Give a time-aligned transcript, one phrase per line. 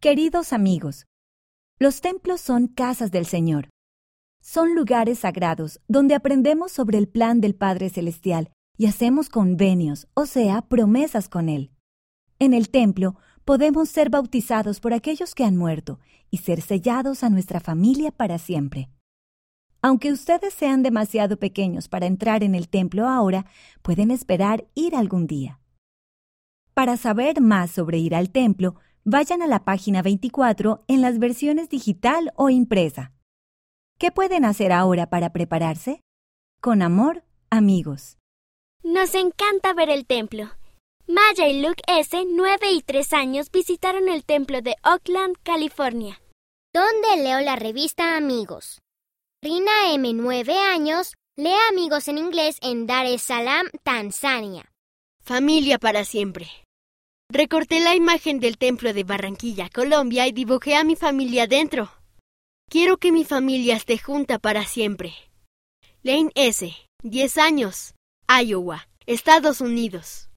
[0.00, 1.06] Queridos amigos,
[1.80, 3.68] los templos son casas del Señor.
[4.40, 10.26] Son lugares sagrados donde aprendemos sobre el plan del Padre Celestial y hacemos convenios, o
[10.26, 11.72] sea, promesas con Él.
[12.38, 15.98] En el templo podemos ser bautizados por aquellos que han muerto
[16.30, 18.90] y ser sellados a nuestra familia para siempre.
[19.82, 23.46] Aunque ustedes sean demasiado pequeños para entrar en el templo ahora,
[23.82, 25.58] pueden esperar ir algún día.
[26.72, 28.76] Para saber más sobre ir al templo,
[29.10, 33.12] vayan a la página 24 en las versiones digital o impresa.
[33.98, 36.02] ¿Qué pueden hacer ahora para prepararse?
[36.60, 38.18] Con amor, amigos.
[38.82, 40.50] Nos encanta ver el templo.
[41.06, 46.20] Maya y Luke S., 9 y 3 años, visitaron el templo de Oakland, California.
[46.74, 48.82] Donde leo la revista Amigos.
[49.42, 54.70] Rina M., 9 años, lee Amigos en inglés en Dar es Salaam, Tanzania.
[55.24, 56.48] Familia para siempre.
[57.30, 61.90] Recorté la imagen del templo de Barranquilla, Colombia, y dibujé a mi familia dentro.
[62.70, 65.12] Quiero que mi familia esté junta para siempre.
[66.02, 67.94] Lane S., 10 años,
[68.28, 70.26] Iowa, Estados Unidos.